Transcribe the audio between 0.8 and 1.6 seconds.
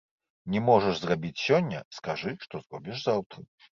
зрабіць